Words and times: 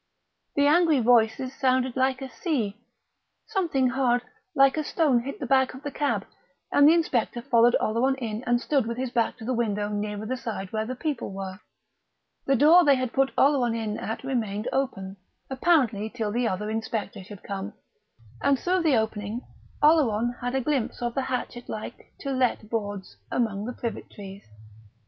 The 0.55 0.65
angry 0.65 0.99
voices 0.99 1.53
sounded 1.53 1.95
like 1.95 2.23
a 2.23 2.29
sea; 2.31 2.81
something 3.45 3.89
hard, 3.89 4.23
like 4.55 4.75
a 4.75 4.83
stone, 4.83 5.19
hit 5.19 5.39
the 5.39 5.45
back 5.45 5.75
of 5.75 5.83
the 5.83 5.91
cab; 5.91 6.25
and 6.71 6.87
the 6.87 6.93
inspector 6.95 7.39
followed 7.39 7.75
Oleron 7.79 8.15
in 8.15 8.43
and 8.47 8.59
stood 8.59 8.87
with 8.87 8.97
his 8.97 9.11
back 9.11 9.37
to 9.37 9.45
the 9.45 9.53
window 9.53 9.89
nearer 9.89 10.25
the 10.25 10.37
side 10.37 10.71
where 10.71 10.87
the 10.87 10.95
people 10.95 11.31
were. 11.31 11.59
The 12.47 12.55
door 12.55 12.83
they 12.83 12.95
had 12.95 13.13
put 13.13 13.31
Oleron 13.37 13.75
in 13.75 13.99
at 13.99 14.23
remained 14.23 14.67
open, 14.73 15.17
apparently 15.51 16.09
till 16.09 16.31
the 16.31 16.47
other 16.47 16.71
inspector 16.71 17.23
should 17.23 17.43
come; 17.43 17.73
and 18.41 18.57
through 18.57 18.81
the 18.81 18.95
opening 18.97 19.41
Oleron 19.83 20.33
had 20.41 20.55
a 20.55 20.61
glimpse 20.61 20.99
of 21.03 21.13
the 21.13 21.21
hatchet 21.21 21.69
like 21.69 22.11
"To 22.21 22.31
Let" 22.31 22.71
boards 22.71 23.17
among 23.31 23.65
the 23.65 23.73
privet 23.73 24.09
trees. 24.09 24.45